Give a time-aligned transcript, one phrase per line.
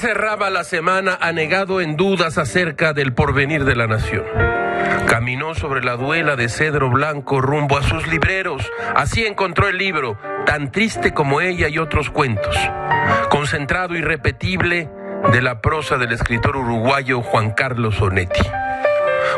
[0.00, 4.24] cerraba la semana anegado en dudas acerca del porvenir de la nación.
[5.06, 8.62] Caminó sobre la duela de cedro blanco rumbo a sus libreros.
[8.96, 12.56] Así encontró el libro, tan triste como ella y otros cuentos.
[13.28, 14.88] Concentrado y repetible
[15.32, 18.40] de la prosa del escritor uruguayo Juan Carlos Sonetti.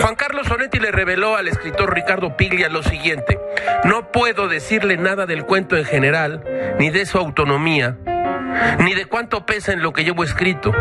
[0.00, 3.38] Juan Carlos Sonetti le reveló al escritor Ricardo Piglia lo siguiente,
[3.84, 6.42] no puedo decirle nada del cuento en general,
[6.78, 7.98] ni de su autonomía,
[8.78, 10.72] ni de cuánto pesa en lo que llevo escrito.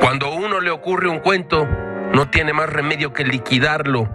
[0.00, 1.66] Cuando a uno le ocurre un cuento,
[2.12, 4.08] no tiene más remedio que liquidarlo,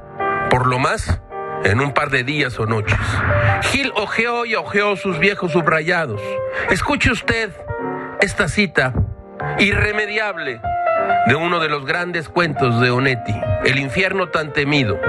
[0.50, 1.22] por lo más,
[1.64, 2.98] en un par de días o noches.
[3.64, 6.22] Gil ojeó y ojeó sus viejos subrayados.
[6.70, 7.52] Escuche usted
[8.22, 8.94] esta cita
[9.60, 10.62] irremediable
[11.28, 15.00] de uno de los grandes cuentos de Onetti, El infierno tan temido.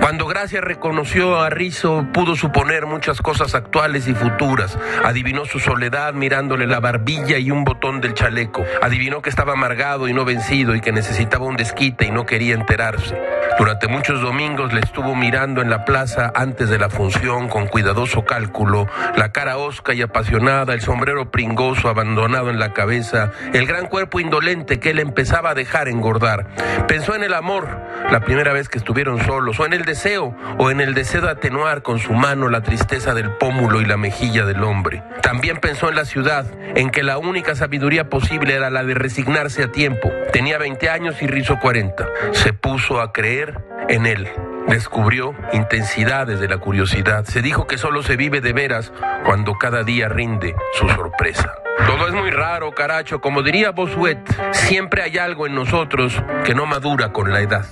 [0.00, 4.78] Cuando Gracia reconoció a Rizzo, pudo suponer muchas cosas actuales y futuras.
[5.04, 8.64] Adivinó su soledad mirándole la barbilla y un botón del chaleco.
[8.82, 12.54] Adivinó que estaba amargado y no vencido y que necesitaba un desquite y no quería
[12.54, 13.16] enterarse.
[13.58, 18.24] Durante muchos domingos le estuvo mirando en la plaza antes de la función con cuidadoso
[18.24, 23.86] cálculo, la cara osca y apasionada, el sombrero pringoso abandonado en la cabeza, el gran
[23.86, 26.46] cuerpo indolente que él empezaba a dejar engordar.
[26.88, 27.68] Pensó en el amor,
[28.10, 31.30] la primera vez que estuvieron solos, o en el deseo, o en el deseo de
[31.30, 35.02] atenuar con su mano la tristeza del pómulo y la mejilla del hombre.
[35.22, 39.62] También pensó en la ciudad, en que la única sabiduría posible era la de resignarse
[39.62, 40.10] a tiempo.
[40.32, 42.06] Tenía 20 años y Rizzo 40.
[42.32, 43.41] Se puso a creer
[43.88, 44.28] en él.
[44.68, 47.24] Descubrió intensidades de la curiosidad.
[47.24, 48.92] Se dijo que solo se vive de veras
[49.24, 51.54] cuando cada día rinde su sorpresa.
[51.86, 53.20] Todo es muy raro, caracho.
[53.20, 54.18] Como diría Bossuet,
[54.52, 57.66] siempre hay algo en nosotros que no madura con la edad.